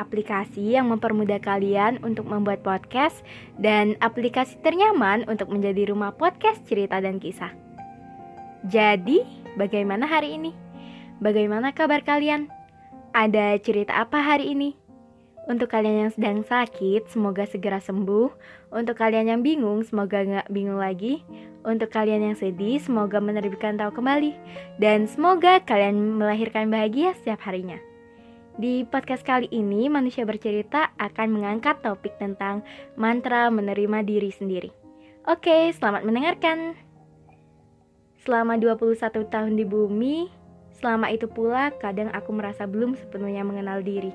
[0.00, 3.20] aplikasi yang mempermudah kalian untuk membuat podcast
[3.60, 7.52] dan aplikasi ternyaman untuk menjadi rumah podcast cerita dan kisah.
[8.64, 9.20] Jadi,
[9.60, 10.56] bagaimana hari ini?
[11.20, 12.48] Bagaimana kabar kalian?
[13.12, 14.80] Ada cerita apa hari ini?
[15.50, 18.30] Untuk kalian yang sedang sakit, semoga segera sembuh.
[18.70, 21.26] Untuk kalian yang bingung, semoga nggak bingung lagi.
[21.66, 24.36] Untuk kalian yang sedih, semoga menerbitkan tahu kembali.
[24.78, 27.89] Dan semoga kalian melahirkan bahagia setiap harinya.
[28.58, 32.66] Di podcast kali ini, manusia bercerita akan mengangkat topik tentang
[32.98, 34.70] mantra menerima diri sendiri.
[35.30, 36.74] Oke, selamat mendengarkan.
[38.26, 40.26] Selama 21 tahun di bumi,
[40.74, 44.10] selama itu pula kadang aku merasa belum sepenuhnya mengenal diri.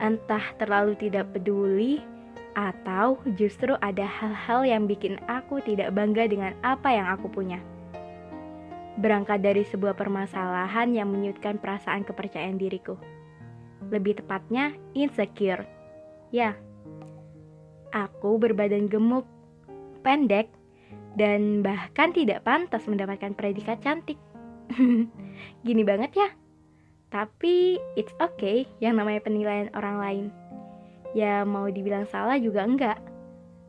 [0.00, 2.00] Entah terlalu tidak peduli,
[2.54, 7.58] atau justru ada hal-hal yang bikin aku tidak bangga dengan apa yang aku punya
[8.98, 12.94] berangkat dari sebuah permasalahan yang menyutkan perasaan kepercayaan diriku.
[13.90, 15.66] Lebih tepatnya, insecure.
[16.30, 16.54] Ya,
[17.94, 19.26] aku berbadan gemuk,
[20.06, 20.50] pendek,
[21.14, 24.18] dan bahkan tidak pantas mendapatkan predikat cantik.
[25.66, 26.28] Gini banget ya.
[27.14, 30.26] Tapi it's okay yang namanya penilaian orang lain.
[31.14, 32.98] Ya mau dibilang salah juga enggak.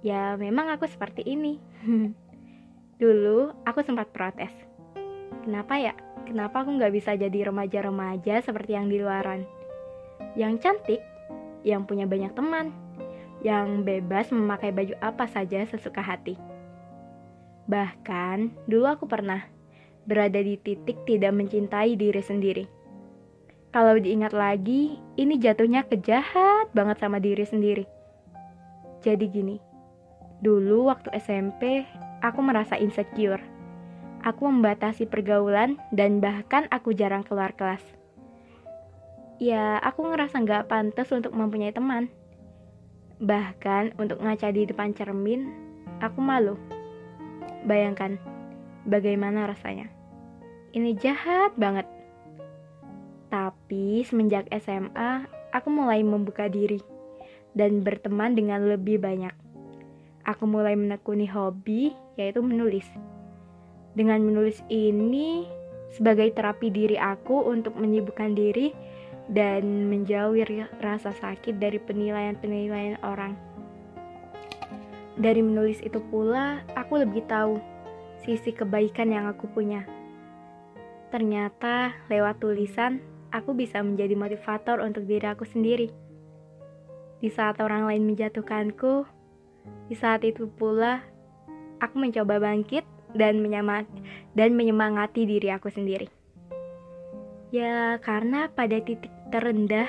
[0.01, 1.61] Ya memang aku seperti ini.
[3.01, 4.64] Dulu aku sempat protes
[5.45, 5.93] Kenapa ya?
[6.25, 9.45] Kenapa aku nggak bisa jadi remaja-remaja seperti yang di luaran?
[10.33, 11.01] Yang cantik,
[11.61, 12.73] yang punya banyak teman,
[13.45, 16.33] yang bebas memakai baju apa saja sesuka hati.
[17.69, 19.45] Bahkan, dulu aku pernah
[20.09, 22.65] berada di titik tidak mencintai diri sendiri.
[23.69, 27.85] Kalau diingat lagi, ini jatuhnya kejahat banget sama diri sendiri.
[29.05, 29.61] Jadi gini,
[30.41, 31.85] dulu waktu SMP,
[32.25, 33.53] aku merasa insecure
[34.25, 37.81] aku membatasi pergaulan dan bahkan aku jarang keluar kelas.
[39.37, 42.09] Ya, aku ngerasa nggak pantas untuk mempunyai teman.
[43.21, 45.53] Bahkan untuk ngaca di depan cermin,
[46.01, 46.57] aku malu.
[47.69, 48.17] Bayangkan,
[48.89, 49.87] bagaimana rasanya.
[50.73, 51.85] Ini jahat banget.
[53.29, 56.81] Tapi semenjak SMA, aku mulai membuka diri
[57.55, 59.31] dan berteman dengan lebih banyak.
[60.25, 62.87] Aku mulai menekuni hobi, yaitu menulis.
[63.95, 65.47] Dengan menulis ini
[65.95, 68.75] sebagai terapi diri aku untuk menyibukkan diri
[69.31, 70.43] dan menjauhi
[70.83, 73.39] rasa sakit dari penilaian-penilaian orang.
[75.15, 77.55] Dari menulis itu pula, aku lebih tahu
[78.27, 79.87] sisi kebaikan yang aku punya.
[81.07, 82.99] Ternyata lewat tulisan,
[83.31, 85.87] aku bisa menjadi motivator untuk diri aku sendiri.
[87.23, 89.07] Di saat orang lain menjatuhkanku,
[89.87, 90.99] di saat itu pula
[91.79, 92.83] aku mencoba bangkit
[93.15, 94.03] dan menyemangati,
[94.35, 96.11] dan menyemangati diri aku sendiri.
[97.49, 99.87] Ya, karena pada titik terendah,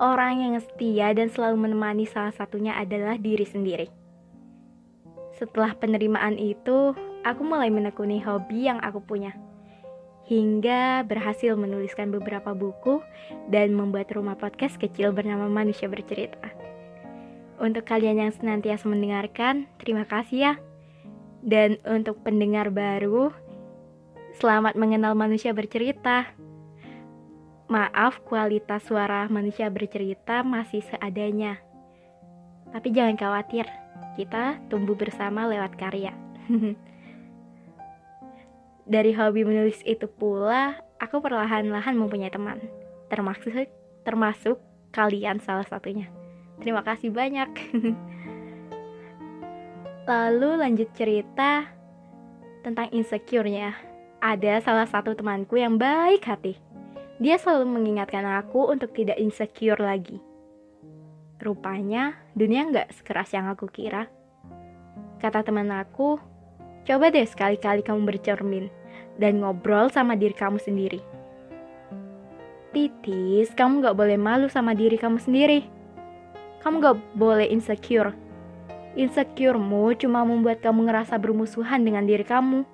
[0.00, 3.92] orang yang setia dan selalu menemani salah satunya adalah diri sendiri.
[5.36, 9.36] Setelah penerimaan itu, aku mulai menekuni hobi yang aku punya.
[10.24, 13.04] Hingga berhasil menuliskan beberapa buku
[13.52, 16.48] dan membuat rumah podcast kecil bernama Manusia Bercerita.
[17.60, 20.54] Untuk kalian yang senantiasa mendengarkan, terima kasih ya
[21.42, 23.34] dan untuk pendengar baru,
[24.38, 26.30] selamat mengenal manusia bercerita.
[27.66, 31.58] Maaf kualitas suara manusia bercerita masih seadanya.
[32.70, 33.66] Tapi jangan khawatir,
[34.14, 36.14] kita tumbuh bersama lewat karya.
[38.92, 42.62] Dari hobi menulis itu pula, aku perlahan-lahan mempunyai teman.
[43.10, 43.66] Termasuk
[44.06, 44.58] termasuk
[44.94, 46.06] kalian salah satunya.
[46.62, 47.50] Terima kasih banyak.
[50.02, 51.70] Lalu lanjut cerita
[52.66, 53.70] tentang insecure-nya.
[54.18, 56.58] Ada salah satu temanku yang baik hati.
[57.22, 60.18] Dia selalu mengingatkan aku untuk tidak insecure lagi.
[61.38, 64.10] Rupanya dunia nggak sekeras yang aku kira.
[65.22, 66.18] Kata teman aku,
[66.82, 68.66] coba deh sekali-kali kamu bercermin
[69.22, 70.98] dan ngobrol sama diri kamu sendiri.
[72.74, 75.62] Titis, kamu gak boleh malu sama diri kamu sendiri.
[76.64, 78.16] Kamu gak boleh insecure
[78.92, 82.68] Insecuremu cuma membuat kamu ngerasa bermusuhan dengan diri kamu.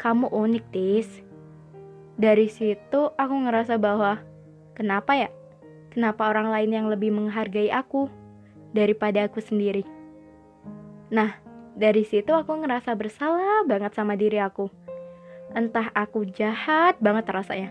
[0.00, 1.08] Kamu unik, Tis.
[2.16, 4.24] Dari situ aku ngerasa bahwa
[4.72, 5.30] kenapa ya?
[5.92, 8.08] Kenapa orang lain yang lebih menghargai aku
[8.72, 9.84] daripada aku sendiri?
[11.12, 11.40] Nah,
[11.78, 14.66] Dari situ aku ngerasa bersalah banget sama diri aku.
[15.54, 17.70] Entah aku jahat banget rasanya.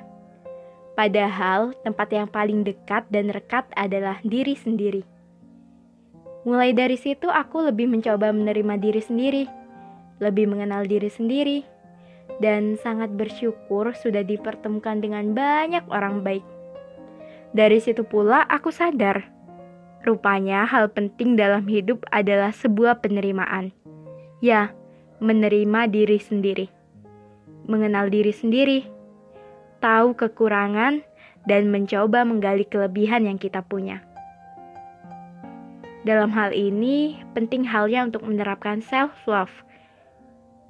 [0.95, 5.03] Padahal tempat yang paling dekat dan rekat adalah diri sendiri.
[6.47, 9.43] Mulai dari situ aku lebih mencoba menerima diri sendiri,
[10.23, 11.67] lebih mengenal diri sendiri,
[12.39, 16.47] dan sangat bersyukur sudah dipertemukan dengan banyak orang baik.
[17.51, 19.27] Dari situ pula aku sadar,
[20.07, 23.75] rupanya hal penting dalam hidup adalah sebuah penerimaan.
[24.39, 24.71] Ya,
[25.19, 26.71] menerima diri sendiri.
[27.67, 28.87] Mengenal diri sendiri.
[29.83, 31.03] Tahu kekurangan
[31.43, 34.06] dan mencoba menggali kelebihan yang kita punya.
[36.07, 39.51] Dalam hal ini, penting halnya untuk menerapkan self-love.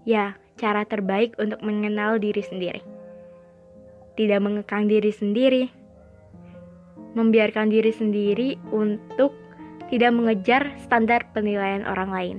[0.02, 2.82] Ya, cara terbaik untuk mengenal diri sendiri.
[4.18, 5.70] Tidak mengekang diri sendiri,
[7.14, 9.30] membiarkan diri sendiri untuk
[9.94, 12.38] tidak mengejar standar penilaian orang lain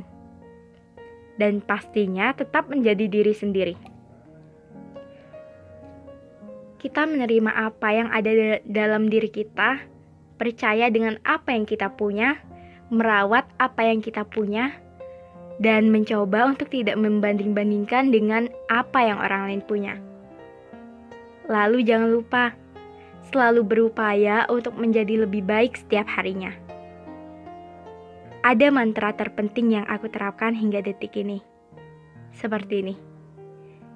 [1.39, 3.75] dan pastinya tetap menjadi diri sendiri.
[6.79, 9.83] Kita menerima apa yang ada dalam diri kita,
[10.39, 12.39] percaya dengan apa yang kita punya,
[12.89, 14.73] merawat apa yang kita punya,
[15.59, 19.95] dan mencoba untuk tidak membanding-bandingkan dengan apa yang orang lain punya.
[21.51, 22.55] Lalu jangan lupa,
[23.29, 26.55] selalu berupaya untuk menjadi lebih baik setiap harinya.
[28.47, 31.43] Ada mantra terpenting yang aku terapkan hingga detik ini.
[32.33, 32.95] Seperti ini.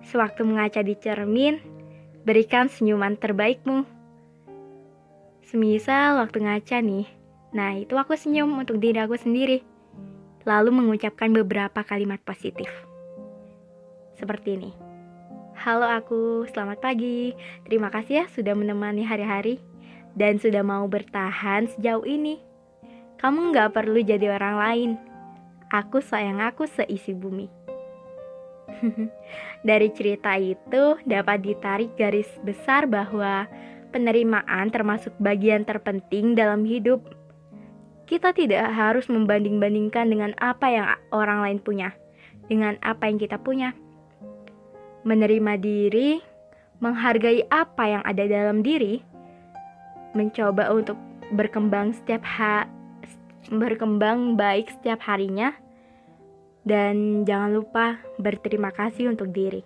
[0.03, 1.63] Sewaktu mengaca di cermin,
[2.27, 3.87] berikan senyuman terbaikmu.
[5.47, 7.07] Semisal waktu ngaca nih,
[7.53, 9.61] nah itu aku senyum untuk diri aku sendiri.
[10.43, 12.67] Lalu mengucapkan beberapa kalimat positif.
[14.19, 14.73] Seperti ini.
[15.55, 17.31] Halo aku, selamat pagi.
[17.63, 19.63] Terima kasih ya sudah menemani hari-hari
[20.19, 22.43] dan sudah mau bertahan sejauh ini.
[23.23, 24.91] Kamu nggak perlu jadi orang lain.
[25.71, 27.47] Aku sayang aku seisi bumi.
[29.69, 33.47] Dari cerita itu dapat ditarik garis besar bahwa
[33.95, 37.05] penerimaan termasuk bagian terpenting dalam hidup.
[38.13, 40.85] Kita tidak harus membanding-bandingkan dengan apa yang
[41.17, 41.97] orang lain punya,
[42.45, 43.73] dengan apa yang kita punya.
[45.09, 46.21] Menerima diri,
[46.85, 49.01] menghargai apa yang ada dalam diri,
[50.13, 51.01] mencoba untuk
[51.33, 52.69] berkembang setiap hari
[53.49, 55.57] berkembang baik setiap harinya,
[56.69, 59.65] dan jangan lupa berterima kasih untuk diri.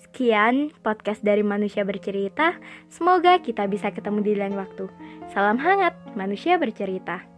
[0.00, 2.56] Sekian podcast dari Manusia Bercerita.
[2.88, 4.88] Semoga kita bisa ketemu di lain waktu.
[5.30, 7.33] Salam hangat, Manusia Bercerita.